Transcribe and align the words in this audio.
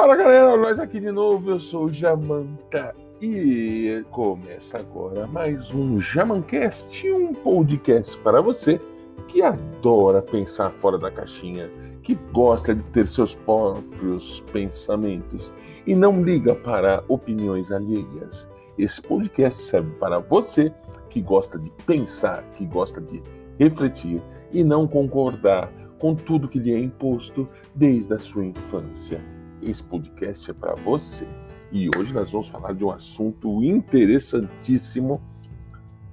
Fala 0.00 0.16
galera, 0.16 0.56
nós 0.56 0.80
aqui 0.80 0.98
de 0.98 1.12
novo, 1.12 1.50
eu 1.50 1.60
sou 1.60 1.84
o 1.84 1.92
Jamanta 1.92 2.96
e 3.20 4.02
começa 4.10 4.78
agora 4.78 5.26
mais 5.26 5.74
um 5.74 6.00
Jamancast, 6.00 7.06
um 7.12 7.34
podcast 7.34 8.16
para 8.20 8.40
você 8.40 8.80
que 9.28 9.42
adora 9.42 10.22
pensar 10.22 10.70
fora 10.70 10.96
da 10.96 11.10
caixinha, 11.10 11.70
que 12.02 12.14
gosta 12.32 12.74
de 12.74 12.82
ter 12.84 13.06
seus 13.06 13.34
próprios 13.34 14.40
pensamentos 14.50 15.52
e 15.86 15.94
não 15.94 16.22
liga 16.22 16.54
para 16.54 17.04
opiniões 17.06 17.70
alheias. 17.70 18.48
Esse 18.78 19.02
podcast 19.02 19.60
serve 19.60 19.90
para 19.96 20.18
você 20.18 20.72
que 21.10 21.20
gosta 21.20 21.58
de 21.58 21.70
pensar, 21.84 22.42
que 22.56 22.64
gosta 22.64 23.02
de 23.02 23.22
refletir 23.58 24.22
e 24.50 24.64
não 24.64 24.88
concordar 24.88 25.70
com 25.98 26.14
tudo 26.14 26.48
que 26.48 26.58
lhe 26.58 26.72
é 26.72 26.78
imposto 26.78 27.46
desde 27.74 28.14
a 28.14 28.18
sua 28.18 28.46
infância. 28.46 29.22
Esse 29.62 29.82
podcast 29.82 30.50
é 30.50 30.54
para 30.54 30.74
você. 30.74 31.26
E 31.70 31.88
hoje 31.96 32.12
nós 32.12 32.30
vamos 32.30 32.48
falar 32.48 32.72
de 32.72 32.84
um 32.84 32.90
assunto 32.90 33.62
interessantíssimo 33.62 35.20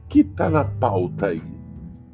que 0.08 0.20
está 0.20 0.50
na 0.50 0.64
pauta 0.64 1.28
aí. 1.28 1.42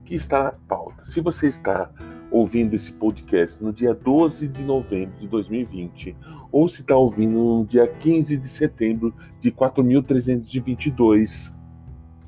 Que 0.05 0.15
está 0.15 0.43
na 0.43 0.51
pauta. 0.51 1.03
Se 1.03 1.21
você 1.21 1.47
está 1.47 1.89
ouvindo 2.31 2.75
esse 2.75 2.91
podcast 2.91 3.63
no 3.63 3.73
dia 3.73 3.93
12 3.93 4.47
de 4.47 4.63
novembro 4.63 5.19
de 5.19 5.27
2020, 5.27 6.15
ou 6.51 6.67
se 6.67 6.81
está 6.81 6.95
ouvindo 6.95 7.37
no 7.37 7.65
dia 7.65 7.87
15 7.87 8.37
de 8.37 8.47
setembro 8.47 9.13
de 9.39 9.51
4322, 9.51 11.55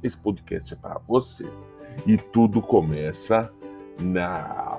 esse 0.04 0.18
podcast 0.18 0.74
é 0.74 0.78
para 0.78 1.00
você. 1.08 1.50
E 2.06 2.18
tudo 2.18 2.62
começa 2.62 3.52
now. 4.00 4.75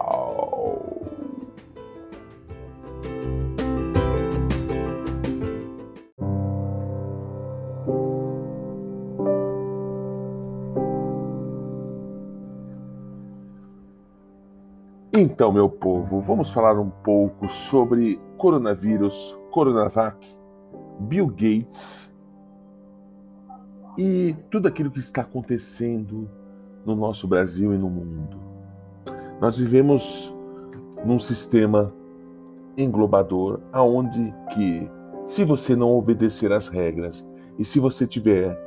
Então, 15.47 15.55
meu 15.55 15.69
povo, 15.69 16.21
vamos 16.21 16.51
falar 16.51 16.77
um 16.77 16.91
pouco 16.91 17.49
sobre 17.49 18.19
coronavírus, 18.37 19.39
Coronavac, 19.52 20.27
Bill 20.99 21.29
Gates 21.29 22.13
e 23.97 24.35
tudo 24.51 24.67
aquilo 24.67 24.91
que 24.91 24.99
está 24.99 25.21
acontecendo 25.21 26.29
no 26.85 26.97
nosso 26.97 27.29
Brasil 27.29 27.73
e 27.73 27.79
no 27.79 27.89
mundo. 27.89 28.37
Nós 29.41 29.57
vivemos 29.57 30.35
num 31.05 31.21
sistema 31.21 31.95
englobador 32.77 33.61
aonde 33.73 34.35
que 34.52 34.91
se 35.27 35.45
você 35.45 35.77
não 35.77 35.93
obedecer 35.93 36.51
às 36.51 36.67
regras 36.67 37.24
e 37.57 37.65
se 37.65 37.79
você 37.79 38.05
tiver 38.05 38.61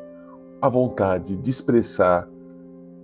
a 0.62 0.70
vontade 0.70 1.36
de 1.36 1.52
expressar 1.52 2.26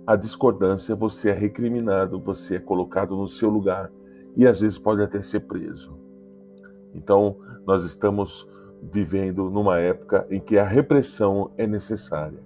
a 0.06 0.14
discordância, 0.14 0.94
você 0.94 1.30
é 1.30 1.32
recriminado, 1.32 2.20
você 2.20 2.56
é 2.56 2.60
colocado 2.60 3.16
no 3.16 3.26
seu 3.26 3.50
lugar 3.50 3.90
e 4.36 4.46
às 4.46 4.60
vezes 4.60 4.78
pode 4.78 5.02
até 5.02 5.20
ser 5.20 5.40
preso. 5.40 5.98
Então, 6.94 7.36
nós 7.66 7.82
estamos 7.84 8.48
vivendo 8.80 9.50
numa 9.50 9.78
época 9.78 10.24
em 10.30 10.38
que 10.38 10.56
a 10.58 10.64
repressão 10.64 11.50
é 11.58 11.66
necessária. 11.66 12.38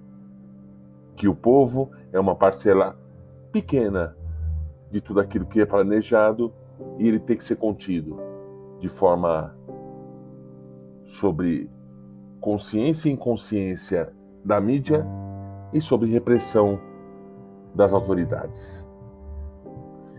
Que 1.17 1.29
o 1.29 1.35
povo 1.35 1.91
é 2.13 2.19
uma 2.19 2.35
parcela 2.35 2.97
pequena 3.53 4.17
de 4.91 5.01
tudo 5.01 5.21
aquilo 5.21 5.45
que 5.45 5.61
é 5.61 5.67
planejado 5.67 6.53
e 6.99 7.07
ele 7.07 7.19
tem 7.19 7.37
que 7.37 7.45
ser 7.45 7.57
contido 7.57 8.19
de 8.79 8.89
forma 8.89 9.55
sobre 11.05 11.69
consciência 12.41 13.11
e 13.11 13.13
inconsciência 13.13 14.11
da 14.43 14.59
mídia 14.61 15.07
e 15.75 15.81
sobre 15.81 16.09
repressão 16.11 16.81
das 17.75 17.93
autoridades. 17.93 18.87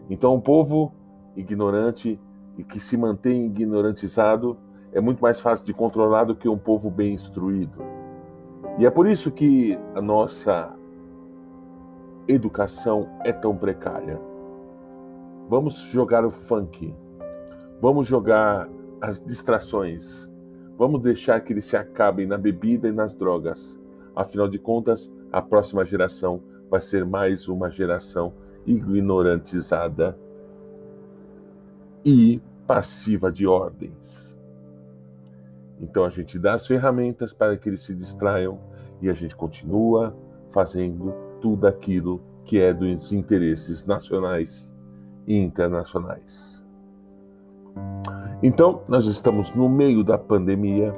Então, 0.09 0.35
o 0.35 0.41
povo 0.41 0.93
ignorante 1.35 2.19
e 2.57 2.63
que 2.63 2.79
se 2.79 2.97
mantém 2.97 3.45
ignorantizado 3.45 4.57
é 4.91 4.99
muito 4.99 5.21
mais 5.21 5.39
fácil 5.39 5.65
de 5.65 5.73
controlar 5.73 6.25
do 6.25 6.35
que 6.35 6.49
um 6.49 6.57
povo 6.57 6.89
bem 6.89 7.13
instruído. 7.13 7.81
E 8.77 8.85
é 8.85 8.89
por 8.89 9.07
isso 9.07 9.31
que 9.31 9.77
a 9.95 10.01
nossa 10.01 10.73
educação 12.27 13.09
é 13.23 13.31
tão 13.31 13.55
precária. 13.55 14.19
Vamos 15.49 15.77
jogar 15.91 16.25
o 16.25 16.31
funk, 16.31 16.93
vamos 17.81 18.07
jogar 18.07 18.69
as 19.01 19.19
distrações, 19.19 20.29
vamos 20.77 21.01
deixar 21.01 21.41
que 21.41 21.51
eles 21.51 21.65
se 21.65 21.75
acabem 21.75 22.25
na 22.25 22.37
bebida 22.37 22.87
e 22.87 22.91
nas 22.91 23.13
drogas. 23.13 23.81
Afinal 24.15 24.47
de 24.47 24.59
contas, 24.59 25.11
a 25.31 25.41
próxima 25.41 25.83
geração 25.83 26.41
vai 26.71 26.79
ser 26.79 27.03
mais 27.03 27.49
uma 27.49 27.69
geração 27.69 28.31
ignorantizada 28.65 30.17
e 32.05 32.41
passiva 32.65 33.29
de 33.29 33.45
ordens. 33.45 34.39
Então 35.81 36.05
a 36.05 36.09
gente 36.09 36.39
dá 36.39 36.53
as 36.53 36.65
ferramentas 36.65 37.33
para 37.33 37.57
que 37.57 37.67
eles 37.67 37.81
se 37.81 37.93
distraiam 37.93 38.57
e 39.01 39.09
a 39.09 39.13
gente 39.13 39.35
continua 39.35 40.15
fazendo 40.51 41.13
tudo 41.41 41.67
aquilo 41.67 42.21
que 42.45 42.57
é 42.57 42.73
dos 42.73 43.11
interesses 43.11 43.85
nacionais 43.85 44.73
e 45.27 45.37
internacionais. 45.37 46.65
Então, 48.41 48.83
nós 48.87 49.05
estamos 49.05 49.53
no 49.53 49.69
meio 49.69 50.03
da 50.03 50.17
pandemia 50.17 50.93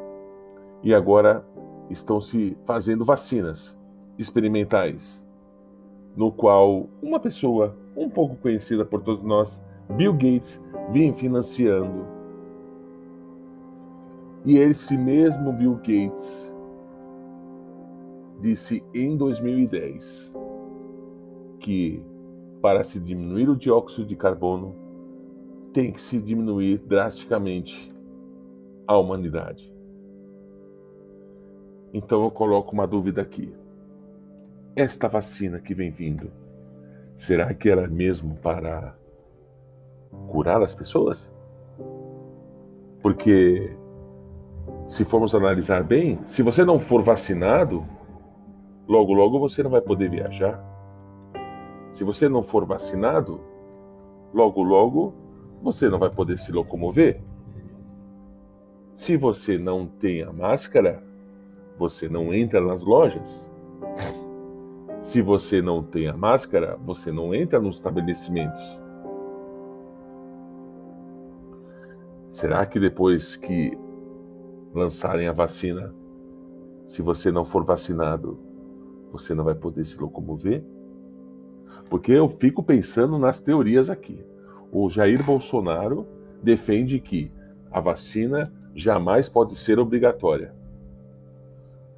e 0.81 0.93
agora 0.93 1.45
estão 1.89 2.21
se 2.21 2.57
fazendo 2.65 3.03
vacinas 3.03 3.77
experimentais 4.17 5.22
no 6.15 6.31
qual 6.31 6.89
uma 7.01 7.19
pessoa 7.19 7.75
um 7.95 8.09
pouco 8.09 8.35
conhecida 8.35 8.85
por 8.85 9.01
todos 9.01 9.23
nós, 9.23 9.61
Bill 9.95 10.13
Gates, 10.13 10.61
vinha 10.91 11.13
financiando. 11.13 12.05
E 14.45 14.57
esse 14.57 14.97
mesmo 14.97 15.53
Bill 15.53 15.75
Gates 15.75 16.53
disse 18.39 18.83
em 18.93 19.15
2010 19.15 20.33
que 21.59 22.03
para 22.61 22.83
se 22.83 22.99
diminuir 22.99 23.49
o 23.49 23.55
dióxido 23.55 24.05
de 24.05 24.15
carbono 24.15 24.75
tem 25.71 25.91
que 25.91 26.01
se 26.01 26.21
diminuir 26.21 26.77
drasticamente 26.79 27.93
a 28.85 28.97
humanidade. 28.97 29.73
Então 31.93 32.23
eu 32.23 32.31
coloco 32.31 32.73
uma 32.73 32.85
dúvida 32.85 33.21
aqui 33.21 33.53
esta 34.75 35.07
vacina 35.07 35.59
que 35.59 35.73
vem 35.73 35.91
vindo, 35.91 36.31
será 37.15 37.53
que 37.53 37.69
ela 37.69 37.83
é 37.83 37.87
mesmo 37.87 38.35
para 38.35 38.95
curar 40.27 40.61
as 40.61 40.73
pessoas? 40.73 41.31
Porque 43.01 43.75
se 44.87 45.05
formos 45.05 45.35
analisar 45.35 45.83
bem, 45.83 46.19
se 46.25 46.41
você 46.41 46.63
não 46.63 46.79
for 46.79 47.01
vacinado, 47.01 47.85
logo 48.87 49.13
logo 49.13 49.39
você 49.39 49.63
não 49.63 49.71
vai 49.71 49.81
poder 49.81 50.09
viajar. 50.09 50.63
Se 51.91 52.03
você 52.03 52.27
não 52.27 52.41
for 52.43 52.65
vacinado, 52.65 53.39
logo 54.33 54.63
logo 54.63 55.13
você 55.61 55.89
não 55.89 55.99
vai 55.99 56.09
poder 56.09 56.37
se 56.37 56.51
locomover. 56.51 57.21
Se 58.95 59.17
você 59.17 59.57
não 59.57 59.85
tem 59.85 60.21
a 60.21 60.31
máscara, 60.31 61.03
você 61.77 62.07
não 62.07 62.33
entra 62.33 62.61
nas 62.61 62.81
lojas. 62.81 63.45
Se 65.03 65.21
você 65.21 65.61
não 65.61 65.83
tem 65.83 66.07
a 66.07 66.15
máscara, 66.15 66.77
você 66.77 67.11
não 67.11 67.35
entra 67.35 67.59
nos 67.59 67.75
estabelecimentos. 67.75 68.61
Será 72.31 72.65
que 72.65 72.79
depois 72.79 73.35
que 73.35 73.77
lançarem 74.73 75.27
a 75.27 75.33
vacina, 75.33 75.93
se 76.87 77.01
você 77.01 77.31
não 77.31 77.43
for 77.43 77.65
vacinado, 77.65 78.39
você 79.11 79.35
não 79.35 79.43
vai 79.43 79.53
poder 79.53 79.83
se 79.83 79.99
locomover? 79.99 80.63
Porque 81.89 82.13
eu 82.13 82.29
fico 82.29 82.63
pensando 82.63 83.19
nas 83.19 83.41
teorias 83.41 83.89
aqui. 83.89 84.25
O 84.71 84.89
Jair 84.89 85.21
Bolsonaro 85.23 86.07
defende 86.41 86.97
que 87.01 87.29
a 87.69 87.81
vacina 87.81 88.53
jamais 88.73 89.27
pode 89.27 89.57
ser 89.57 89.79
obrigatória. 89.79 90.55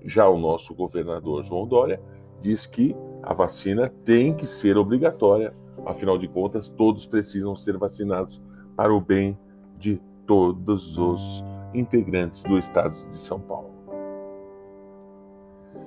Já 0.04 0.28
o 0.28 0.40
nosso 0.40 0.74
governador 0.74 1.44
João 1.44 1.68
Dória 1.68 2.02
diz 2.42 2.66
que 2.66 2.96
a 3.24 3.34
vacina 3.34 3.90
tem 4.04 4.36
que 4.36 4.46
ser 4.46 4.78
obrigatória. 4.78 5.54
Afinal 5.86 6.18
de 6.18 6.28
contas, 6.28 6.70
todos 6.70 7.06
precisam 7.06 7.56
ser 7.56 7.78
vacinados 7.78 8.42
para 8.76 8.94
o 8.94 9.02
bem 9.02 9.38
de 9.78 10.02
todos 10.26 10.98
os 10.98 11.44
integrantes 11.74 12.44
do 12.44 12.58
estado 12.58 12.96
de 13.10 13.18
São 13.18 13.40
Paulo. 13.40 13.72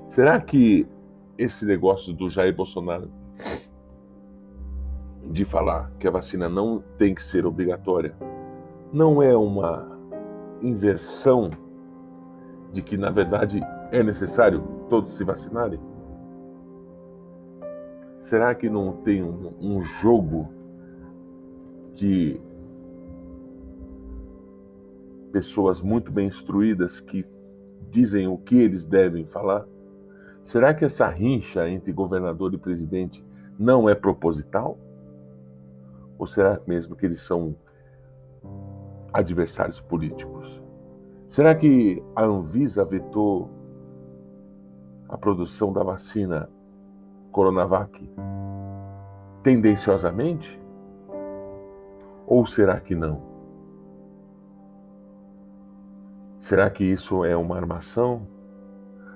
Será 0.06 0.40
que 0.40 0.86
esse 1.36 1.64
negócio 1.64 2.12
do 2.12 2.28
Jair 2.28 2.54
Bolsonaro 2.54 3.10
de 5.30 5.44
falar 5.44 5.92
que 5.98 6.08
a 6.08 6.10
vacina 6.10 6.48
não 6.48 6.82
tem 6.96 7.14
que 7.14 7.22
ser 7.22 7.44
obrigatória 7.44 8.16
não 8.92 9.22
é 9.22 9.36
uma 9.36 9.86
inversão 10.62 11.50
de 12.72 12.82
que, 12.82 12.96
na 12.96 13.10
verdade, 13.10 13.60
é 13.92 14.02
necessário 14.02 14.62
todos 14.88 15.16
se 15.16 15.24
vacinarem? 15.24 15.78
Será 18.20 18.54
que 18.54 18.68
não 18.68 18.96
tem 19.02 19.22
um, 19.22 19.52
um 19.60 19.82
jogo 19.82 20.48
de 21.94 22.40
pessoas 25.32 25.80
muito 25.80 26.10
bem 26.10 26.28
instruídas 26.28 27.00
que 27.00 27.24
dizem 27.90 28.26
o 28.26 28.36
que 28.36 28.56
eles 28.56 28.84
devem 28.84 29.26
falar? 29.26 29.66
Será 30.42 30.72
que 30.72 30.84
essa 30.84 31.06
rincha 31.06 31.68
entre 31.68 31.92
governador 31.92 32.54
e 32.54 32.58
presidente 32.58 33.24
não 33.58 33.88
é 33.88 33.94
proposital? 33.94 34.78
Ou 36.18 36.26
será 36.26 36.60
mesmo 36.66 36.96
que 36.96 37.06
eles 37.06 37.20
são 37.20 37.54
adversários 39.12 39.80
políticos? 39.80 40.62
Será 41.28 41.54
que 41.54 42.02
a 42.16 42.24
Anvisa 42.24 42.84
vetou 42.84 43.50
a 45.08 45.16
produção 45.16 45.72
da 45.72 45.82
vacina 45.82 46.48
Coronavac 47.38 48.10
tendenciosamente? 49.44 50.60
Ou 52.26 52.44
será 52.44 52.80
que 52.80 52.96
não? 52.96 53.22
Será 56.40 56.68
que 56.68 56.82
isso 56.82 57.24
é 57.24 57.36
uma 57.36 57.54
armação? 57.54 58.26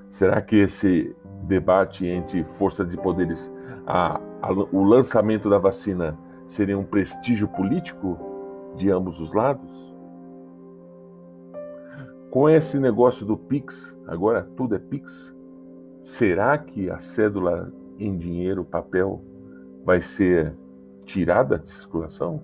Será 0.08 0.40
que 0.40 0.54
esse 0.54 1.16
debate 1.42 2.06
entre 2.06 2.44
força 2.44 2.84
de 2.84 2.96
poderes, 2.96 3.52
a, 3.84 4.20
a, 4.40 4.52
o 4.52 4.84
lançamento 4.84 5.50
da 5.50 5.58
vacina 5.58 6.16
seria 6.46 6.78
um 6.78 6.84
prestígio 6.84 7.48
político 7.48 8.16
de 8.76 8.88
ambos 8.88 9.20
os 9.20 9.32
lados? 9.32 9.92
Com 12.30 12.48
esse 12.48 12.78
negócio 12.78 13.26
do 13.26 13.36
Pix, 13.36 13.98
agora 14.06 14.48
tudo 14.56 14.76
é 14.76 14.78
Pix, 14.78 15.36
será 16.00 16.56
que 16.56 16.88
a 16.88 17.00
cédula 17.00 17.81
em 18.04 18.16
dinheiro, 18.16 18.64
papel, 18.64 19.22
vai 19.84 20.02
ser 20.02 20.54
tirada 21.04 21.58
de 21.58 21.69
circulação? 21.69 22.43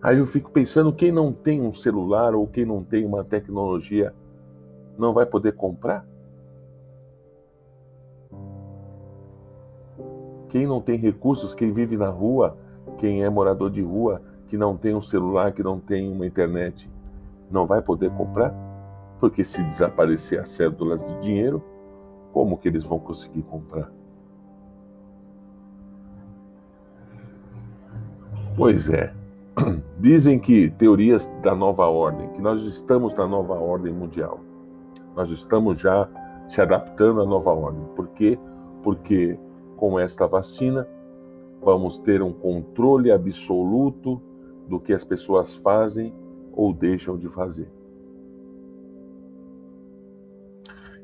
Aí 0.00 0.18
eu 0.18 0.26
fico 0.26 0.50
pensando, 0.50 0.92
quem 0.92 1.10
não 1.10 1.32
tem 1.32 1.60
um 1.60 1.72
celular 1.72 2.34
ou 2.34 2.46
quem 2.46 2.64
não 2.64 2.84
tem 2.84 3.04
uma 3.04 3.24
tecnologia 3.24 4.14
não 4.96 5.12
vai 5.12 5.26
poder 5.26 5.52
comprar? 5.52 6.06
Quem 10.48 10.66
não 10.66 10.80
tem 10.80 10.96
recursos, 10.96 11.54
quem 11.54 11.72
vive 11.72 11.96
na 11.96 12.08
rua, 12.08 12.56
quem 12.98 13.22
é 13.22 13.28
morador 13.28 13.70
de 13.70 13.82
rua, 13.82 14.22
que 14.46 14.56
não 14.56 14.76
tem 14.76 14.94
um 14.94 15.02
celular, 15.02 15.52
que 15.52 15.62
não 15.62 15.78
tem 15.78 16.10
uma 16.10 16.26
internet, 16.26 16.90
não 17.50 17.66
vai 17.66 17.82
poder 17.82 18.10
comprar? 18.12 18.54
Porque 19.20 19.44
se 19.44 19.62
desaparecer 19.62 20.40
as 20.40 20.48
cédulas 20.48 21.04
de 21.04 21.20
dinheiro, 21.20 21.62
como 22.32 22.58
que 22.58 22.68
eles 22.68 22.84
vão 22.84 22.98
conseguir 22.98 23.42
comprar? 23.42 23.90
Pois 28.56 28.88
é. 28.90 29.14
Dizem 29.98 30.38
que 30.38 30.70
teorias 30.70 31.26
da 31.42 31.54
nova 31.54 31.86
ordem, 31.86 32.28
que 32.30 32.40
nós 32.40 32.62
estamos 32.62 33.14
na 33.14 33.26
nova 33.26 33.54
ordem 33.54 33.92
mundial. 33.92 34.40
Nós 35.14 35.30
estamos 35.30 35.78
já 35.78 36.08
se 36.46 36.60
adaptando 36.60 37.20
à 37.20 37.26
nova 37.26 37.50
ordem. 37.50 37.84
Por 37.94 38.08
quê? 38.08 38.38
Porque 38.82 39.38
com 39.76 39.98
esta 39.98 40.26
vacina 40.26 40.88
vamos 41.62 41.98
ter 41.98 42.22
um 42.22 42.32
controle 42.32 43.10
absoluto 43.10 44.20
do 44.68 44.80
que 44.80 44.92
as 44.92 45.04
pessoas 45.04 45.54
fazem 45.54 46.12
ou 46.52 46.72
deixam 46.72 47.16
de 47.16 47.28
fazer. 47.28 47.70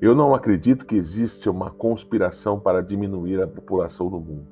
Eu 0.01 0.15
não 0.15 0.35
acredito 0.35 0.85
que 0.85 0.97
existe 0.97 1.49
uma 1.49 1.71
conspiração 1.71 2.59
para 2.59 2.83
diminuir 2.83 3.41
a 3.41 3.47
população 3.47 4.11
no 4.11 4.21
mundo. 4.21 4.47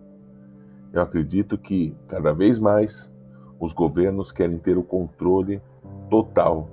Eu 0.92 1.02
acredito 1.02 1.58
que 1.58 1.96
cada 2.06 2.32
vez 2.32 2.58
mais 2.58 3.12
os 3.58 3.72
governos 3.72 4.30
querem 4.30 4.58
ter 4.58 4.78
o 4.78 4.82
controle 4.82 5.60
total 6.08 6.68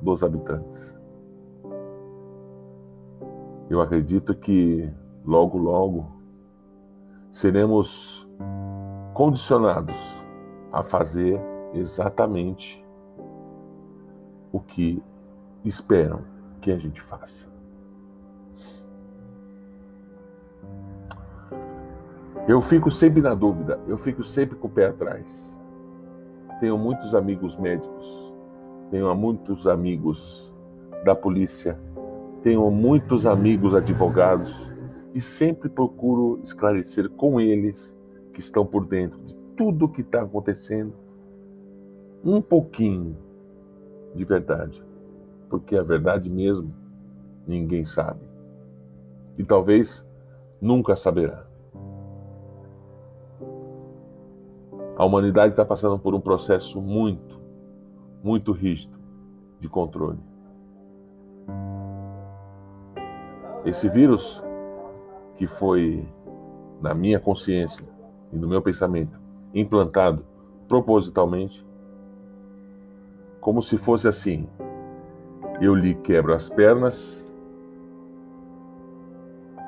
dos 0.00 0.22
habitantes. 0.22 0.98
Eu 3.68 3.80
acredito 3.80 4.34
que 4.34 4.92
logo, 5.24 5.58
logo 5.58 6.06
seremos 7.30 8.28
condicionados 9.12 9.96
a 10.72 10.82
fazer 10.82 11.40
exatamente 11.72 12.84
o 14.52 14.60
que 14.60 15.02
esperam 15.64 16.22
que 16.60 16.70
a 16.70 16.78
gente 16.78 17.00
faça. 17.00 17.53
Eu 22.46 22.60
fico 22.60 22.90
sempre 22.90 23.22
na 23.22 23.34
dúvida, 23.34 23.80
eu 23.88 23.96
fico 23.96 24.22
sempre 24.22 24.54
com 24.54 24.66
o 24.66 24.70
pé 24.70 24.88
atrás. 24.88 25.58
Tenho 26.60 26.76
muitos 26.76 27.14
amigos 27.14 27.56
médicos, 27.56 28.34
tenho 28.90 29.14
muitos 29.14 29.66
amigos 29.66 30.54
da 31.06 31.14
polícia, 31.14 31.78
tenho 32.42 32.70
muitos 32.70 33.24
amigos 33.24 33.74
advogados 33.74 34.70
e 35.14 35.22
sempre 35.22 35.70
procuro 35.70 36.38
esclarecer 36.44 37.08
com 37.08 37.40
eles 37.40 37.98
que 38.34 38.40
estão 38.40 38.66
por 38.66 38.84
dentro 38.84 39.18
de 39.22 39.34
tudo 39.56 39.86
o 39.86 39.88
que 39.88 40.02
está 40.02 40.20
acontecendo 40.20 40.92
um 42.22 42.42
pouquinho 42.42 43.16
de 44.14 44.22
verdade, 44.22 44.84
porque 45.48 45.78
a 45.78 45.82
verdade 45.82 46.28
mesmo 46.28 46.74
ninguém 47.46 47.86
sabe 47.86 48.20
e 49.38 49.42
talvez 49.42 50.04
nunca 50.60 50.94
saberá. 50.94 51.53
A 54.96 55.04
humanidade 55.04 55.52
está 55.52 55.64
passando 55.64 55.98
por 55.98 56.14
um 56.14 56.20
processo 56.20 56.80
muito, 56.80 57.40
muito 58.22 58.52
rígido 58.52 58.98
de 59.58 59.68
controle. 59.68 60.20
Esse 63.64 63.88
vírus 63.88 64.42
que 65.36 65.46
foi 65.46 66.06
na 66.80 66.94
minha 66.94 67.18
consciência 67.18 67.84
e 68.32 68.36
no 68.36 68.46
meu 68.46 68.62
pensamento 68.62 69.18
implantado 69.52 70.24
propositalmente, 70.68 71.66
como 73.40 73.62
se 73.62 73.76
fosse 73.76 74.06
assim: 74.06 74.48
eu 75.60 75.74
lhe 75.74 75.94
quebro 75.94 76.34
as 76.34 76.48
pernas 76.48 77.24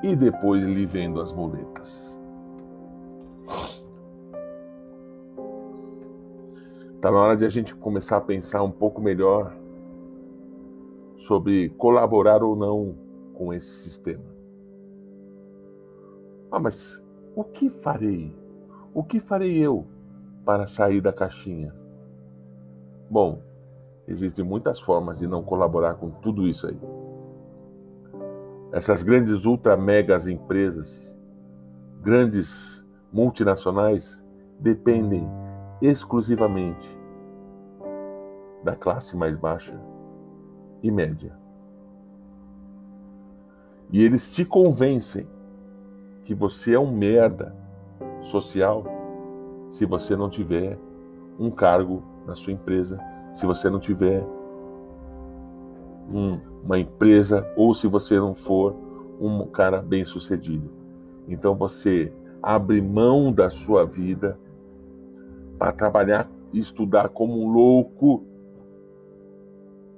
e 0.03 0.15
depois 0.15 0.63
lhe 0.63 0.85
vendo 0.85 1.19
as 1.19 1.33
muletas. 1.33 2.21
Está 7.07 7.17
na 7.17 7.23
hora 7.23 7.37
de 7.37 7.45
a 7.45 7.49
gente 7.49 7.73
começar 7.73 8.17
a 8.17 8.21
pensar 8.21 8.61
um 8.61 8.69
pouco 8.69 8.99
melhor 8.99 9.55
sobre 11.15 11.69
colaborar 11.69 12.43
ou 12.43 12.53
não 12.53 12.97
com 13.33 13.53
esse 13.53 13.83
sistema. 13.83 14.25
Ah, 16.51 16.59
mas 16.59 17.01
o 17.33 17.45
que 17.45 17.69
farei? 17.69 18.35
O 18.93 19.05
que 19.05 19.21
farei 19.21 19.57
eu 19.57 19.87
para 20.43 20.67
sair 20.67 20.99
da 20.99 21.13
caixinha? 21.13 21.73
Bom, 23.09 23.41
existem 24.05 24.43
muitas 24.43 24.77
formas 24.77 25.17
de 25.17 25.27
não 25.27 25.41
colaborar 25.41 25.93
com 25.93 26.09
tudo 26.09 26.45
isso 26.45 26.67
aí. 26.67 26.77
Essas 28.73 29.01
grandes 29.01 29.45
ultra 29.45 29.77
megas 29.77 30.27
empresas, 30.27 31.17
grandes 32.01 32.85
multinacionais, 33.13 34.21
dependem 34.59 35.25
exclusivamente 35.81 36.96
da 38.67 38.75
classe 38.75 39.15
mais 39.15 39.37
baixa 39.37 39.79
e 40.83 40.91
média. 40.91 41.31
E 43.89 44.03
eles 44.03 44.29
te 44.29 44.43
convencem 44.43 45.25
que 46.25 46.35
você 46.35 46.73
é 46.73 46.79
um 46.79 46.91
merda 46.91 47.55
social 48.21 48.83
se 49.69 49.85
você 49.85 50.17
não 50.17 50.29
tiver 50.29 50.77
um 51.39 51.49
cargo 51.49 52.03
na 52.25 52.35
sua 52.35 52.51
empresa, 52.51 52.99
se 53.33 53.45
você 53.45 53.69
não 53.69 53.79
tiver 53.79 54.21
um, 56.11 56.37
uma 56.61 56.77
empresa 56.77 57.49
ou 57.55 57.73
se 57.73 57.87
você 57.87 58.19
não 58.19 58.35
for 58.35 58.75
um 59.17 59.45
cara 59.45 59.81
bem 59.81 60.03
sucedido. 60.03 60.69
Então 61.25 61.55
você 61.55 62.11
abre 62.43 62.81
mão 62.81 63.31
da 63.31 63.49
sua 63.49 63.85
vida 63.85 64.37
para 65.57 65.71
trabalhar 65.71 66.29
e 66.51 66.59
estudar 66.59 67.07
como 67.07 67.41
um 67.41 67.49
louco, 67.49 68.25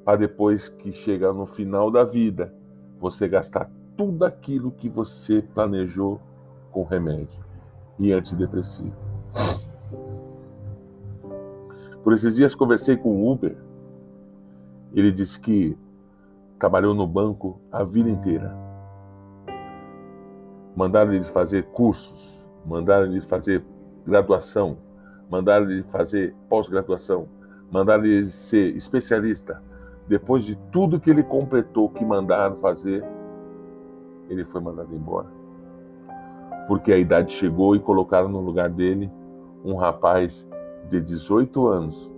para 0.09 0.17
depois 0.17 0.69
que 0.69 0.91
chega 0.91 1.31
no 1.31 1.45
final 1.45 1.91
da 1.91 2.03
vida, 2.03 2.51
você 2.99 3.27
gastar 3.27 3.69
tudo 3.95 4.25
aquilo 4.25 4.71
que 4.71 4.89
você 4.89 5.43
planejou 5.53 6.19
com 6.71 6.83
remédio 6.83 7.45
e 7.99 8.11
antidepressivo. 8.11 8.95
Por 12.03 12.13
esses 12.13 12.35
dias 12.35 12.55
conversei 12.55 12.97
com 12.97 13.21
o 13.21 13.31
Uber 13.31 13.55
Ele 14.95 15.11
disse 15.11 15.39
que 15.39 15.77
trabalhou 16.57 16.95
no 16.95 17.05
banco 17.05 17.61
a 17.71 17.83
vida 17.83 18.09
inteira. 18.09 18.57
Mandaram 20.75 21.13
ele 21.13 21.25
fazer 21.25 21.65
cursos, 21.65 22.43
mandaram 22.65 23.05
ele 23.05 23.21
fazer 23.21 23.63
graduação, 24.07 24.75
mandaram 25.29 25.69
ele 25.69 25.83
fazer 25.83 26.33
pós-graduação, 26.49 27.27
mandaram 27.71 28.05
ele 28.05 28.25
ser 28.25 28.75
especialista. 28.75 29.68
Depois 30.09 30.43
de 30.43 30.55
tudo 30.71 30.99
que 30.99 31.09
ele 31.09 31.23
completou, 31.23 31.87
que 31.89 32.03
mandaram 32.03 32.57
fazer, 32.57 33.05
ele 34.27 34.43
foi 34.43 34.59
mandado 34.59 34.93
embora. 34.93 35.27
Porque 36.67 36.91
a 36.91 36.97
idade 36.97 37.31
chegou 37.31 37.75
e 37.75 37.79
colocaram 37.79 38.27
no 38.27 38.41
lugar 38.41 38.69
dele 38.69 39.09
um 39.63 39.75
rapaz 39.75 40.47
de 40.89 40.99
18 40.99 41.67
anos 41.67 42.11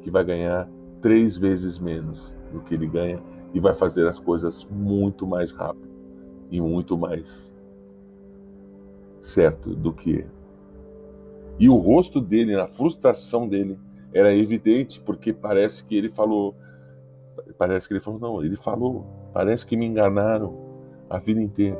que 0.00 0.10
vai 0.10 0.24
ganhar 0.24 0.68
três 1.00 1.36
vezes 1.36 1.78
menos 1.78 2.32
do 2.52 2.60
que 2.60 2.74
ele 2.74 2.86
ganha 2.86 3.18
e 3.52 3.60
vai 3.60 3.74
fazer 3.74 4.06
as 4.08 4.18
coisas 4.18 4.64
muito 4.70 5.26
mais 5.26 5.52
rápido 5.52 5.90
e 6.50 6.60
muito 6.60 6.96
mais 6.96 7.52
certo 9.20 9.74
do 9.74 9.92
que 9.92 10.10
ele. 10.10 10.30
E 11.58 11.68
o 11.68 11.76
rosto 11.76 12.20
dele, 12.20 12.56
a 12.56 12.66
frustração 12.66 13.48
dele, 13.48 13.78
era 14.12 14.34
evidente, 14.34 15.00
porque 15.00 15.32
parece 15.32 15.84
que 15.84 15.96
ele 15.96 16.10
falou. 16.10 16.54
Parece 17.56 17.86
que 17.86 17.94
ele 17.94 18.00
falou, 18.00 18.18
não, 18.18 18.44
ele 18.44 18.56
falou, 18.56 19.06
parece 19.32 19.66
que 19.66 19.76
me 19.76 19.86
enganaram 19.86 20.54
a 21.08 21.18
vida 21.18 21.40
inteira. 21.40 21.78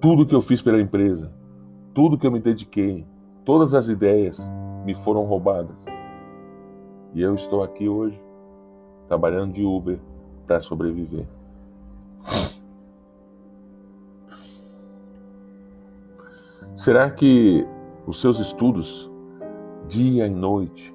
Tudo 0.00 0.26
que 0.26 0.34
eu 0.34 0.40
fiz 0.40 0.62
pela 0.62 0.80
empresa, 0.80 1.32
tudo 1.92 2.16
que 2.16 2.26
eu 2.26 2.30
me 2.30 2.40
dediquei, 2.40 3.06
todas 3.44 3.74
as 3.74 3.88
ideias 3.88 4.40
me 4.84 4.94
foram 4.94 5.24
roubadas. 5.24 5.76
E 7.12 7.20
eu 7.20 7.34
estou 7.34 7.62
aqui 7.62 7.88
hoje, 7.88 8.18
trabalhando 9.08 9.52
de 9.52 9.64
Uber 9.64 9.98
para 10.46 10.60
sobreviver. 10.60 11.26
Será 16.74 17.10
que 17.10 17.66
os 18.06 18.20
seus 18.20 18.38
estudos, 18.38 19.10
dia 19.86 20.26
e 20.26 20.30
noite, 20.30 20.94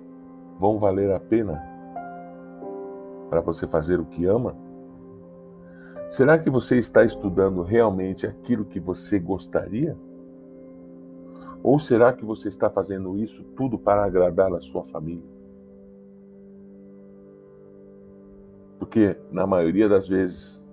vão 0.59 0.79
valer 0.79 1.11
a 1.11 1.19
pena 1.19 1.74
para 3.29 3.41
você 3.41 3.67
fazer 3.67 3.99
o 3.99 4.05
que 4.05 4.25
ama? 4.25 4.55
Será 6.09 6.37
que 6.37 6.49
você 6.49 6.77
está 6.77 7.03
estudando 7.03 7.63
realmente 7.63 8.27
aquilo 8.27 8.65
que 8.65 8.79
você 8.79 9.19
gostaria? 9.19 9.97
Ou 11.63 11.79
será 11.79 12.13
que 12.13 12.23
você 12.23 12.47
está 12.47 12.69
fazendo 12.69 13.17
isso 13.17 13.43
tudo 13.55 13.77
para 13.79 14.05
agradar 14.05 14.53
a 14.53 14.61
sua 14.61 14.83
família? 14.85 15.35
Porque, 18.77 19.17
na 19.31 19.47
maioria 19.47 19.89
das 19.89 20.07
vezes, 20.07 20.63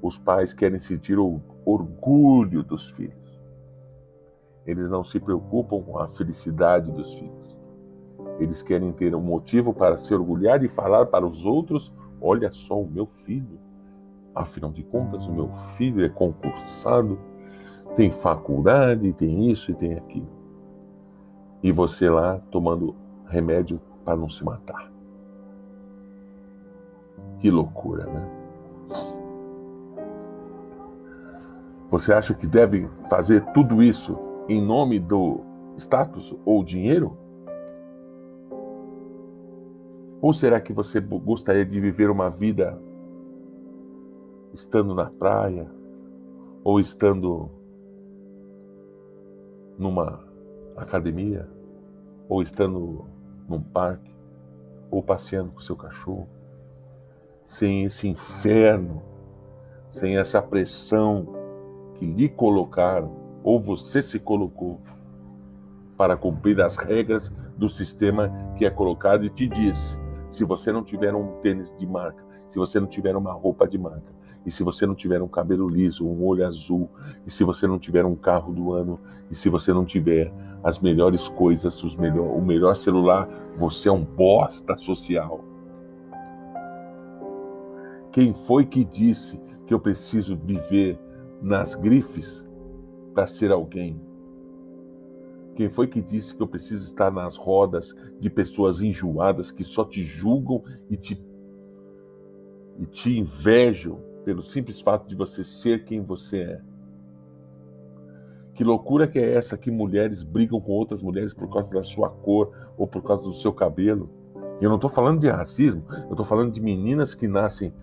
os 0.00 0.18
pais 0.18 0.54
querem 0.54 0.78
sentir 0.78 1.18
o 1.18 1.40
orgulho 1.64 2.62
dos 2.62 2.88
filhos. 2.90 3.38
Eles 4.66 4.88
não 4.88 5.04
se 5.04 5.20
preocupam 5.20 5.82
com 5.82 5.98
a 5.98 6.08
felicidade 6.08 6.90
dos 6.90 7.12
filhos. 7.14 7.47
Eles 8.38 8.62
querem 8.62 8.92
ter 8.92 9.14
um 9.14 9.20
motivo 9.20 9.74
para 9.74 9.98
se 9.98 10.14
orgulhar 10.14 10.62
e 10.62 10.68
falar 10.68 11.06
para 11.06 11.26
os 11.26 11.44
outros: 11.44 11.92
olha 12.20 12.52
só 12.52 12.80
o 12.80 12.88
meu 12.88 13.06
filho. 13.24 13.58
Afinal 14.34 14.70
de 14.70 14.84
contas, 14.84 15.26
o 15.26 15.32
meu 15.32 15.48
filho 15.76 16.04
é 16.04 16.08
concursado, 16.08 17.18
tem 17.96 18.10
faculdade, 18.10 19.12
tem 19.12 19.50
isso 19.50 19.72
e 19.72 19.74
tem 19.74 19.94
aquilo. 19.94 20.28
E 21.62 21.72
você 21.72 22.08
lá 22.08 22.38
tomando 22.50 22.94
remédio 23.26 23.80
para 24.04 24.16
não 24.16 24.28
se 24.28 24.44
matar. 24.44 24.92
Que 27.40 27.50
loucura, 27.50 28.06
né? 28.06 28.38
Você 31.90 32.12
acha 32.12 32.32
que 32.34 32.46
deve 32.46 32.88
fazer 33.10 33.44
tudo 33.52 33.82
isso 33.82 34.16
em 34.48 34.64
nome 34.64 35.00
do 35.00 35.40
status 35.76 36.36
ou 36.44 36.62
dinheiro? 36.62 37.17
Ou 40.20 40.32
será 40.32 40.60
que 40.60 40.72
você 40.72 41.00
gostaria 41.00 41.64
de 41.64 41.80
viver 41.80 42.10
uma 42.10 42.28
vida 42.28 42.80
estando 44.52 44.94
na 44.94 45.06
praia? 45.10 45.70
Ou 46.64 46.80
estando 46.80 47.50
numa 49.78 50.24
academia? 50.76 51.48
Ou 52.28 52.42
estando 52.42 53.04
num 53.48 53.62
parque? 53.62 54.14
Ou 54.90 55.02
passeando 55.02 55.52
com 55.52 55.60
seu 55.60 55.76
cachorro? 55.76 56.28
sem 57.48 57.84
esse 57.84 58.06
inferno, 58.06 59.02
sem 59.90 60.18
essa 60.18 60.42
pressão 60.42 61.26
que 61.94 62.04
lhe 62.04 62.28
colocaram, 62.28 63.16
ou 63.42 63.58
você 63.58 64.02
se 64.02 64.18
colocou, 64.18 64.78
para 65.96 66.14
cumprir 66.14 66.60
as 66.60 66.76
regras 66.76 67.30
do 67.56 67.66
sistema 67.66 68.30
que 68.54 68.66
é 68.66 68.70
colocado 68.70 69.24
e 69.24 69.30
te 69.30 69.48
diz: 69.48 69.98
se 70.30 70.44
você 70.44 70.72
não 70.72 70.82
tiver 70.82 71.14
um 71.14 71.40
tênis 71.40 71.74
de 71.76 71.86
marca, 71.86 72.24
se 72.48 72.58
você 72.58 72.80
não 72.80 72.86
tiver 72.86 73.16
uma 73.16 73.32
roupa 73.32 73.66
de 73.66 73.78
marca, 73.78 74.18
e 74.46 74.50
se 74.50 74.62
você 74.62 74.86
não 74.86 74.94
tiver 74.94 75.20
um 75.20 75.28
cabelo 75.28 75.66
liso, 75.66 76.06
um 76.06 76.24
olho 76.24 76.46
azul, 76.46 76.88
e 77.26 77.30
se 77.30 77.44
você 77.44 77.66
não 77.66 77.78
tiver 77.78 78.04
um 78.04 78.14
carro 78.14 78.52
do 78.52 78.72
ano, 78.72 78.98
e 79.30 79.34
se 79.34 79.48
você 79.48 79.72
não 79.72 79.84
tiver 79.84 80.32
as 80.62 80.78
melhores 80.78 81.28
coisas, 81.28 81.82
os 81.82 81.96
melhor, 81.96 82.34
o 82.34 82.40
melhor 82.40 82.74
celular, 82.74 83.28
você 83.56 83.88
é 83.88 83.92
um 83.92 84.04
bosta 84.04 84.76
social. 84.76 85.44
Quem 88.10 88.32
foi 88.32 88.64
que 88.64 88.84
disse 88.84 89.38
que 89.66 89.74
eu 89.74 89.80
preciso 89.80 90.36
viver 90.36 90.98
nas 91.42 91.74
grifes 91.74 92.48
para 93.14 93.26
ser 93.26 93.52
alguém? 93.52 94.07
Quem 95.58 95.68
foi 95.68 95.88
que 95.88 96.00
disse 96.00 96.36
que 96.36 96.40
eu 96.40 96.46
preciso 96.46 96.84
estar 96.84 97.10
nas 97.10 97.34
rodas 97.34 97.92
de 98.20 98.30
pessoas 98.30 98.80
enjoadas 98.80 99.50
que 99.50 99.64
só 99.64 99.84
te 99.84 100.04
julgam 100.04 100.62
e 100.88 100.96
te, 100.96 101.20
e 102.78 102.86
te 102.86 103.18
invejam 103.18 103.98
pelo 104.24 104.40
simples 104.40 104.80
fato 104.80 105.08
de 105.08 105.16
você 105.16 105.42
ser 105.42 105.84
quem 105.84 106.00
você 106.00 106.42
é? 106.42 106.60
Que 108.54 108.62
loucura 108.62 109.08
que 109.08 109.18
é 109.18 109.34
essa 109.34 109.58
que 109.58 109.68
mulheres 109.68 110.22
brigam 110.22 110.60
com 110.60 110.70
outras 110.70 111.02
mulheres 111.02 111.34
por 111.34 111.52
causa 111.52 111.68
da 111.70 111.82
sua 111.82 112.08
cor 112.08 112.52
ou 112.76 112.86
por 112.86 113.02
causa 113.02 113.24
do 113.24 113.34
seu 113.34 113.52
cabelo? 113.52 114.08
Eu 114.60 114.68
não 114.68 114.76
estou 114.76 114.88
falando 114.88 115.18
de 115.18 115.28
racismo, 115.28 115.82
eu 116.04 116.12
estou 116.12 116.24
falando 116.24 116.52
de 116.52 116.60
meninas 116.60 117.16
que 117.16 117.26
nascem 117.26 117.74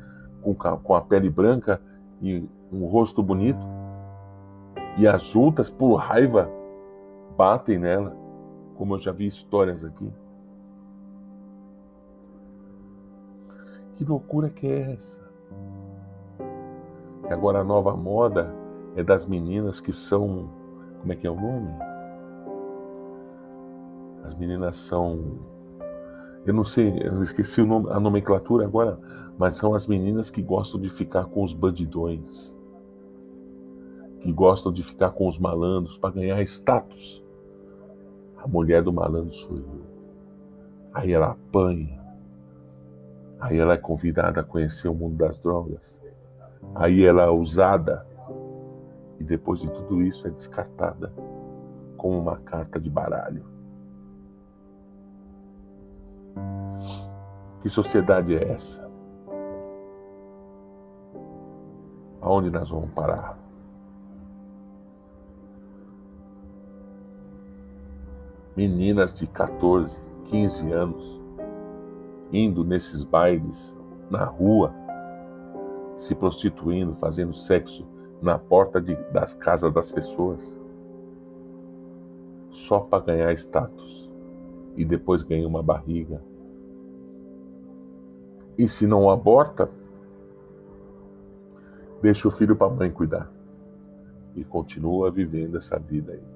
com 0.41 0.95
a 0.95 1.01
pele 1.01 1.29
branca 1.29 1.81
e 2.21 2.41
um 2.71 2.85
rosto 2.85 3.21
bonito, 3.21 3.67
e 4.97 5.05
as 5.05 5.35
outras, 5.35 5.69
por 5.69 5.95
raiva, 5.95 6.49
batem 7.37 7.77
nela, 7.77 8.15
como 8.75 8.95
eu 8.95 8.99
já 8.99 9.11
vi 9.11 9.25
histórias 9.25 9.83
aqui. 9.83 10.11
Que 13.95 14.03
loucura 14.03 14.49
que 14.49 14.67
é 14.67 14.93
essa? 14.93 15.25
E 17.29 17.33
agora 17.33 17.59
a 17.59 17.63
nova 17.63 17.95
moda 17.95 18.53
é 18.95 19.03
das 19.03 19.25
meninas 19.25 19.79
que 19.81 19.93
são. 19.93 20.49
Como 20.99 21.13
é 21.13 21.15
que 21.15 21.25
é 21.25 21.29
o 21.29 21.35
nome? 21.35 21.69
As 24.23 24.35
meninas 24.35 24.77
são. 24.77 25.39
Eu 26.45 26.53
não 26.53 26.63
sei, 26.63 27.01
eu 27.03 27.23
esqueci 27.23 27.61
o 27.61 27.65
nome, 27.65 27.89
a 27.89 27.99
nomenclatura 27.99 28.65
agora, 28.65 28.99
mas 29.37 29.53
são 29.53 29.73
as 29.73 29.87
meninas 29.87 30.29
que 30.29 30.41
gostam 30.41 30.79
de 30.79 30.89
ficar 30.89 31.25
com 31.25 31.43
os 31.43 31.53
bandidões, 31.53 32.55
que 34.19 34.31
gostam 34.31 34.71
de 34.71 34.83
ficar 34.83 35.11
com 35.11 35.27
os 35.27 35.39
malandros 35.39 35.97
para 35.97 36.11
ganhar 36.11 36.41
status. 36.43 37.24
A 38.45 38.47
mulher 38.47 38.83
do 38.83 38.93
malandro 38.93 39.33
sou 39.33 39.57
eu. 39.57 39.81
Aí 40.93 41.11
ela 41.11 41.31
apanha. 41.31 41.99
Aí 43.39 43.57
ela 43.57 43.73
é 43.73 43.77
convidada 43.77 44.41
a 44.41 44.43
conhecer 44.43 44.87
o 44.87 44.93
mundo 44.93 45.15
das 45.15 45.39
drogas. 45.39 45.99
Aí 46.75 47.03
ela 47.03 47.23
é 47.23 47.29
usada. 47.29 48.05
E 49.19 49.23
depois 49.23 49.61
de 49.61 49.71
tudo 49.71 49.99
isso 50.03 50.27
é 50.27 50.29
descartada 50.29 51.11
como 51.97 52.19
uma 52.19 52.37
carta 52.37 52.79
de 52.79 52.87
baralho. 52.87 53.43
Que 57.63 57.69
sociedade 57.69 58.35
é 58.35 58.51
essa? 58.51 58.87
Aonde 62.21 62.51
nós 62.51 62.69
vamos 62.69 62.91
parar? 62.91 63.39
Meninas 68.55 69.13
de 69.13 69.27
14, 69.27 70.01
15 70.25 70.71
anos 70.71 71.21
indo 72.31 72.63
nesses 72.63 73.03
bailes 73.03 73.77
na 74.09 74.25
rua, 74.25 74.73
se 75.97 76.13
prostituindo, 76.15 76.95
fazendo 76.95 77.33
sexo 77.33 77.85
na 78.21 78.37
porta 78.37 78.81
de, 78.81 78.95
das 79.11 79.33
casas 79.33 79.73
das 79.73 79.91
pessoas, 79.91 80.57
só 82.49 82.79
para 82.79 83.03
ganhar 83.03 83.33
status 83.33 84.09
e 84.75 84.83
depois 84.83 85.23
ganhar 85.23 85.47
uma 85.47 85.63
barriga 85.63 86.21
E 88.57 88.67
se 88.67 88.87
não 88.87 89.09
aborta, 89.09 89.69
deixa 92.01 92.27
o 92.27 92.31
filho 92.31 92.55
para 92.55 92.67
a 92.67 92.75
mãe 92.75 92.89
cuidar. 92.89 93.29
E 94.33 94.43
continua 94.43 95.11
vivendo 95.11 95.57
essa 95.57 95.77
vida 95.77 96.13
aí. 96.13 96.34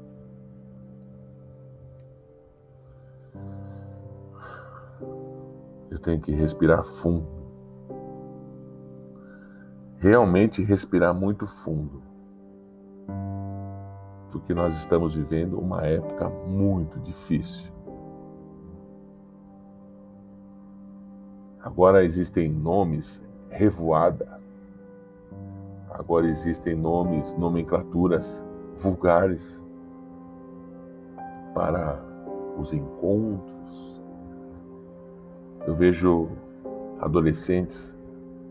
Eu 5.89 5.97
tenho 5.99 6.21
que 6.21 6.31
respirar 6.31 6.83
fundo. 6.83 7.27
Realmente 9.97 10.63
respirar 10.63 11.13
muito 11.13 11.47
fundo. 11.47 12.01
Porque 14.31 14.53
nós 14.53 14.75
estamos 14.75 15.15
vivendo 15.15 15.59
uma 15.59 15.85
época 15.85 16.29
muito 16.29 16.99
difícil. 16.99 17.73
Agora 21.61 22.03
existem 22.03 22.47
nomes 22.47 23.21
revoada. 23.49 24.39
Agora 25.89 26.27
existem 26.27 26.75
nomes, 26.75 27.33
nomenclaturas 27.35 28.45
vulgares 28.77 29.65
para 31.53 31.99
os 32.57 32.71
encontros. 32.71 33.58
Eu 35.69 35.75
vejo 35.75 36.29
adolescentes 36.99 37.95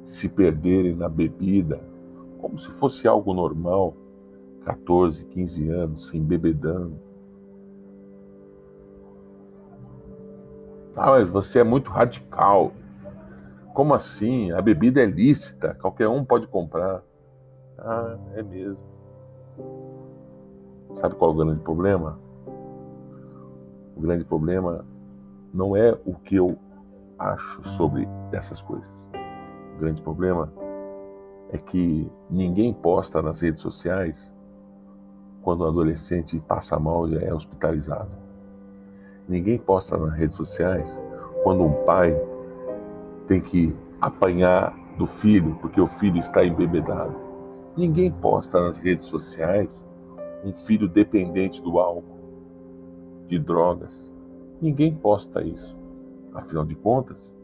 se 0.04 0.28
perderem 0.28 0.94
na 0.94 1.08
bebida 1.08 1.80
como 2.40 2.56
se 2.56 2.70
fosse 2.70 3.08
algo 3.08 3.34
normal. 3.34 3.92
14, 4.64 5.24
15 5.24 5.68
anos, 5.68 6.06
se 6.06 6.16
embebedando. 6.16 6.96
Ah, 10.94 11.10
mas 11.10 11.28
você 11.28 11.58
é 11.58 11.64
muito 11.64 11.90
radical. 11.90 12.70
Como 13.74 13.94
assim? 13.94 14.52
A 14.52 14.62
bebida 14.62 15.02
é 15.02 15.06
lícita, 15.06 15.74
qualquer 15.74 16.08
um 16.08 16.24
pode 16.24 16.46
comprar. 16.46 17.02
Ah, 17.78 18.16
é 18.36 18.44
mesmo. 18.44 18.78
Sabe 20.94 21.16
qual 21.16 21.32
é 21.32 21.34
o 21.34 21.36
grande 21.36 21.60
problema? 21.60 22.16
O 23.96 24.00
grande 24.00 24.24
problema 24.24 24.84
não 25.52 25.74
é 25.74 25.98
o 26.06 26.14
que 26.14 26.36
eu 26.36 26.56
acho 27.18 27.62
sobre 27.68 28.08
essas 28.32 28.60
coisas. 28.60 29.08
O 29.74 29.80
grande 29.80 30.02
problema 30.02 30.52
é 31.50 31.58
que 31.58 32.10
ninguém 32.30 32.72
posta 32.72 33.22
nas 33.22 33.40
redes 33.40 33.60
sociais 33.60 34.32
quando 35.42 35.64
um 35.64 35.68
adolescente 35.68 36.38
passa 36.40 36.78
mal 36.78 37.08
e 37.08 37.16
é 37.16 37.32
hospitalizado. 37.32 38.10
Ninguém 39.28 39.58
posta 39.58 39.96
nas 39.96 40.14
redes 40.14 40.36
sociais 40.36 40.90
quando 41.42 41.64
um 41.64 41.84
pai 41.84 42.14
tem 43.26 43.40
que 43.40 43.74
apanhar 44.00 44.76
do 44.96 45.06
filho 45.06 45.56
porque 45.60 45.80
o 45.80 45.86
filho 45.86 46.18
está 46.18 46.44
embebedado. 46.44 47.14
Ninguém 47.76 48.10
posta 48.10 48.60
nas 48.60 48.76
redes 48.76 49.06
sociais 49.06 49.86
um 50.44 50.52
filho 50.52 50.88
dependente 50.88 51.62
do 51.62 51.78
álcool, 51.78 52.18
de 53.26 53.38
drogas. 53.38 54.12
Ninguém 54.60 54.94
posta 54.94 55.42
isso. 55.42 55.77
Afinal 56.38 56.64
de 56.64 56.76
contas, 56.76 57.34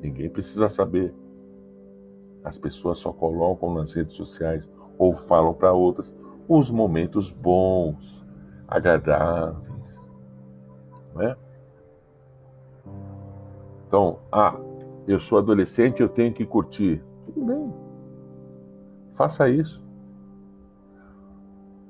ninguém 0.00 0.30
precisa 0.30 0.66
saber. 0.66 1.14
As 2.42 2.56
pessoas 2.56 2.98
só 2.98 3.12
colocam 3.12 3.74
nas 3.74 3.92
redes 3.92 4.16
sociais 4.16 4.66
ou 4.96 5.14
falam 5.14 5.52
para 5.52 5.74
outras 5.74 6.14
os 6.48 6.70
momentos 6.70 7.30
bons, 7.30 8.26
agradáveis. 8.66 10.12
Não 11.14 11.22
é? 11.22 11.36
Então, 13.86 14.20
ah, 14.32 14.58
eu 15.06 15.20
sou 15.20 15.36
adolescente, 15.36 16.00
eu 16.00 16.08
tenho 16.08 16.32
que 16.32 16.46
curtir. 16.46 17.04
Tudo 17.26 17.44
bem. 17.44 17.74
Faça 19.12 19.50
isso. 19.50 19.84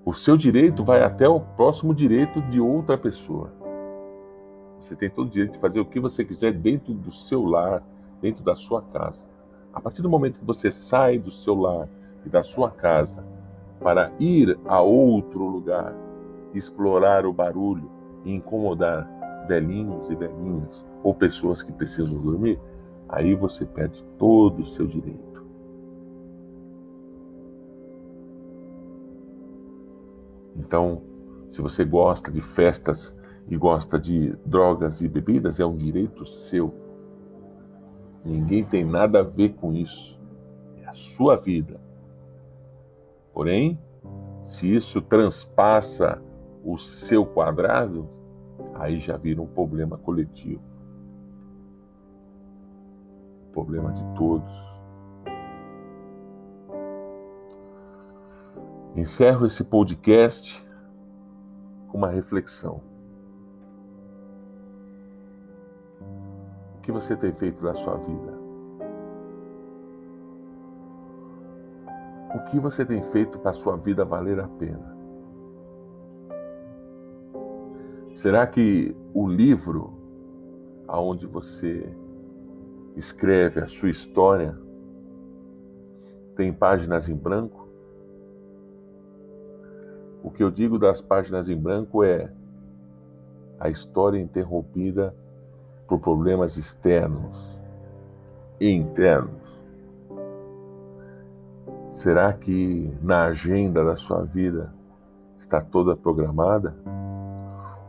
O 0.05 0.13
seu 0.13 0.37
direito 0.37 0.85
vai 0.85 1.01
até 1.01 1.29
o 1.29 1.41
próximo 1.41 1.95
direito 1.95 2.43
de 2.43 2.61
outra 2.61 2.99
pessoa. 2.99 3.64
Você 4.85 4.95
tem 4.95 5.09
todo 5.09 5.29
o 5.29 5.31
direito 5.31 5.53
de 5.53 5.59
fazer 5.59 5.81
o 5.81 5.85
que 5.87 5.99
você 5.99 6.23
quiser 6.23 6.53
dentro 6.53 6.93
do 6.93 7.11
seu 7.11 7.43
lar, 7.43 7.83
dentro 8.21 8.45
da 8.45 8.55
sua 8.55 8.83
casa. 8.83 9.27
A 9.73 9.81
partir 9.81 10.03
do 10.03 10.11
momento 10.11 10.39
que 10.39 10.45
você 10.45 10.71
sai 10.71 11.19
do 11.19 11.31
seu 11.31 11.55
lar 11.55 11.89
e 12.25 12.29
da 12.29 12.43
sua 12.43 12.71
casa 12.71 13.25
para 13.81 14.13
ir 14.21 14.59
a 14.67 14.83
outro 14.83 15.43
lugar, 15.47 15.97
explorar 16.53 17.25
o 17.25 17.33
barulho 17.33 17.91
e 18.27 18.35
incomodar 18.35 19.09
velhinhos 19.49 20.11
e 20.11 20.15
velhinhas 20.15 20.85
ou 21.03 21.15
pessoas 21.15 21.63
que 21.63 21.73
precisam 21.73 22.19
dormir, 22.19 22.61
aí 23.09 23.35
você 23.35 23.65
perde 23.65 24.05
todo 24.19 24.61
o 24.61 24.65
seu 24.65 24.87
direito. 24.87 25.43
Então, 30.55 31.01
se 31.51 31.63
você 31.63 31.87
gosta 31.87 32.31
de 32.31 32.43
festas 32.43 33.17
e 33.49 33.57
gosta 33.57 33.99
de 33.99 34.35
drogas 34.45 35.01
e 35.01 35.09
bebidas, 35.09 35.61
é 35.61 35.67
um 35.67 35.77
direito 35.77 36.25
seu. 36.27 36.75
Ninguém 38.25 38.65
tem 38.65 38.85
nada 38.85 39.21
a 39.21 39.23
ver 39.23 39.51
com 39.55 39.73
isso. 39.73 40.19
É 40.81 40.87
a 40.87 40.95
sua 40.95 41.37
vida. 41.37 41.81
Porém, 43.33 43.79
se 44.43 44.75
isso 44.75 45.03
transpassa 45.03 46.23
o 46.65 46.79
seu 46.79 47.27
quadrado, 47.27 48.09
aí 48.75 48.99
já 48.99 49.17
vira 49.17 49.43
um 49.43 49.47
problema 49.47 49.99
coletivo 49.99 50.75
problema 53.55 53.93
de 53.93 54.05
todos. 54.17 54.53
Encerro 58.97 59.47
esse 59.47 59.63
podcast 59.63 60.67
com 61.89 61.99
uma 61.99 62.11
reflexão. 62.11 62.83
Que 66.85 66.93
você 66.93 67.17
tem 67.17 67.33
feito 67.33 67.65
na 67.65 67.75
sua 67.75 67.97
vida? 67.97 68.39
O 72.35 72.45
que 72.51 72.61
você 72.61 72.85
tem 72.85 73.03
feito 73.03 73.39
para 73.39 73.51
a 73.51 73.55
sua 73.55 73.77
vida 73.77 74.05
valer 74.05 74.39
a 74.39 74.47
pena? 74.47 74.95
Será 78.15 78.47
que 78.47 78.95
o 79.13 79.27
livro 79.27 80.05
aonde 80.87 81.27
você 81.27 81.93
escreve 82.97 83.61
a 83.61 83.67
sua 83.67 83.91
história, 83.91 84.57
tem 86.37 86.53
páginas 86.53 87.09
em 87.09 87.15
branco. 87.15 87.69
O 90.23 90.31
que 90.31 90.43
eu 90.43 90.51
digo 90.51 90.79
das 90.79 91.01
páginas 91.01 91.49
em 91.49 91.57
branco 91.57 92.03
é 92.03 92.31
a 93.59 93.69
história 93.69 94.19
interrompida 94.19 95.15
por 95.87 96.01
problemas 96.01 96.57
externos 96.57 97.61
e 98.61 98.71
internos. 98.71 99.43
Será 101.91 102.33
que 102.33 102.93
na 103.03 103.27
agenda 103.27 103.85
da 103.85 103.97
sua 103.97 104.25
vida 104.25 104.73
está 105.39 105.61
toda 105.61 105.97
programada? 105.97 106.75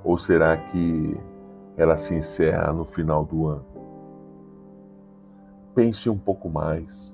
Ou 0.03 0.17
será 0.17 0.55
que 0.55 1.17
ela 1.75 1.97
se 1.97 2.13
encerra 2.13 2.71
no 2.71 2.85
final 2.85 3.25
do 3.25 3.47
ano? 3.47 3.75
pense 5.75 6.09
um 6.09 6.17
pouco 6.17 6.49
mais. 6.49 7.13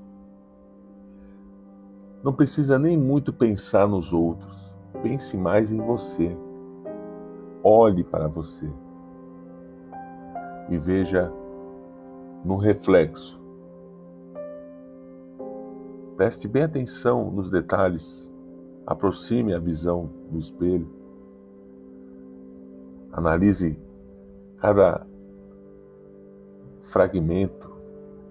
Não 2.24 2.32
precisa 2.32 2.78
nem 2.78 2.96
muito 2.96 3.34
pensar 3.34 3.88
nos 3.88 4.13
outros. 4.13 4.72
Pense 5.02 5.36
mais 5.36 5.72
em 5.72 5.80
você. 5.80 6.38
Olhe 7.63 8.04
para 8.04 8.28
você 8.28 8.72
e 10.72 10.78
veja 10.80 11.32
no 12.44 12.56
reflexo. 12.56 13.40
Preste 16.18 16.48
bem 16.48 16.64
atenção 16.64 17.30
nos 17.30 17.52
detalhes. 17.52 18.32
Aproxime 18.88 19.54
a 19.54 19.60
visão 19.60 20.10
do 20.32 20.40
espelho. 20.40 20.88
Analise 23.12 23.78
cada 24.58 25.06
fragmento 26.82 27.70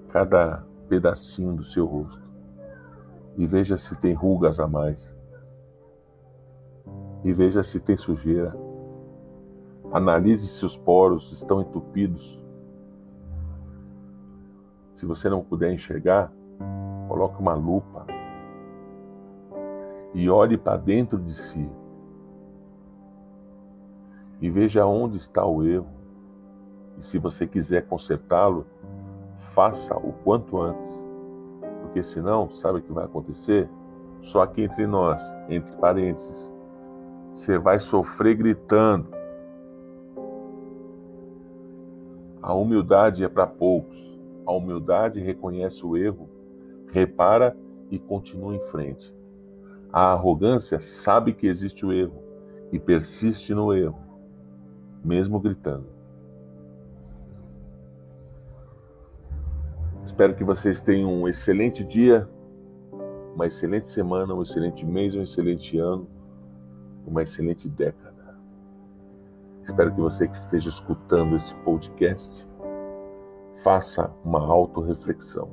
cada 0.08 0.64
pedacinho 0.88 1.54
do 1.54 1.62
seu 1.62 1.86
rosto 1.86 2.20
e 3.36 3.46
veja 3.46 3.76
se 3.76 3.94
tem 3.96 4.12
rugas 4.12 4.58
a 4.58 4.66
mais. 4.66 5.14
E 7.22 7.32
veja 7.32 7.62
se 7.62 7.78
tem 7.78 7.96
sujeira. 7.96 8.54
Analise 9.92 10.46
se 10.46 10.64
os 10.64 10.76
poros 10.76 11.32
estão 11.32 11.60
entupidos. 11.60 12.40
Se 14.94 15.04
você 15.04 15.28
não 15.28 15.42
puder 15.42 15.72
enxergar, 15.72 16.32
coloque 17.08 17.40
uma 17.40 17.54
lupa 17.54 18.06
e 20.14 20.28
olhe 20.28 20.56
para 20.56 20.76
dentro 20.76 21.18
de 21.18 21.34
si. 21.34 21.68
E 24.40 24.48
veja 24.48 24.86
onde 24.86 25.16
está 25.16 25.44
o 25.44 25.64
erro. 25.64 25.88
E 26.98 27.04
se 27.04 27.18
você 27.18 27.46
quiser 27.46 27.86
consertá-lo, 27.86 28.66
faça 29.54 29.96
o 29.96 30.12
quanto 30.24 30.60
antes. 30.60 31.08
Porque 31.82 32.02
senão, 32.02 32.48
sabe 32.48 32.78
o 32.78 32.82
que 32.82 32.92
vai 32.92 33.04
acontecer? 33.04 33.68
Só 34.22 34.42
aqui 34.42 34.62
entre 34.62 34.86
nós, 34.86 35.20
entre 35.48 35.74
parênteses, 35.76 36.54
você 37.32 37.58
vai 37.58 37.78
sofrer 37.78 38.34
gritando. 38.34 39.19
A 42.50 42.52
humildade 42.52 43.22
é 43.22 43.28
para 43.28 43.46
poucos. 43.46 44.18
A 44.44 44.50
humildade 44.50 45.20
reconhece 45.20 45.86
o 45.86 45.96
erro, 45.96 46.28
repara 46.92 47.56
e 47.88 47.96
continua 47.96 48.56
em 48.56 48.60
frente. 48.72 49.14
A 49.92 50.14
arrogância 50.14 50.80
sabe 50.80 51.32
que 51.32 51.46
existe 51.46 51.86
o 51.86 51.92
erro 51.92 52.20
e 52.72 52.78
persiste 52.80 53.54
no 53.54 53.72
erro, 53.72 54.00
mesmo 55.04 55.38
gritando. 55.38 55.86
Espero 60.04 60.34
que 60.34 60.42
vocês 60.42 60.80
tenham 60.80 61.22
um 61.22 61.28
excelente 61.28 61.84
dia, 61.84 62.28
uma 63.32 63.46
excelente 63.46 63.86
semana, 63.86 64.34
um 64.34 64.42
excelente 64.42 64.84
mês, 64.84 65.14
um 65.14 65.22
excelente 65.22 65.78
ano, 65.78 66.04
uma 67.06 67.22
excelente 67.22 67.68
década. 67.68 68.09
Espero 69.70 69.94
que 69.94 70.00
você 70.00 70.26
que 70.26 70.36
esteja 70.36 70.68
escutando 70.68 71.36
esse 71.36 71.54
podcast 71.58 72.44
faça 73.62 74.12
uma 74.24 74.44
autorreflexão. 74.44 75.48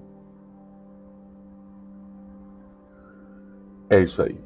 É 3.91 3.99
isso 3.99 4.23
aí. 4.23 4.39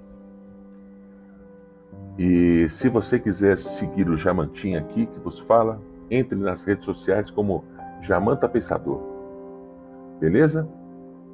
E 2.20 2.68
se 2.70 2.90
você 2.90 3.18
quiser 3.18 3.58
seguir 3.58 4.10
o 4.10 4.18
Jamantinha 4.18 4.80
aqui 4.80 5.06
que 5.06 5.20
vos 5.22 5.40
fala, 5.40 5.82
entre 6.10 6.38
nas 6.38 6.66
redes 6.66 6.84
sociais 6.84 7.32
como 7.32 7.64
Jamanta 8.02 8.50
Pensador. 8.50 9.02
Beleza? 10.20 10.68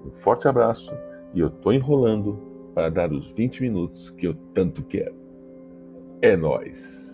Um 0.05 0.11
forte 0.11 0.47
abraço 0.47 0.93
e 1.33 1.39
eu 1.39 1.49
tô 1.49 1.71
enrolando 1.71 2.37
para 2.75 2.89
dar 2.91 3.11
os 3.11 3.31
20 3.31 3.63
minutos 3.63 4.11
que 4.11 4.27
eu 4.27 4.35
tanto 4.53 4.83
quero. 4.83 5.15
É 6.21 6.37
nós. 6.37 7.06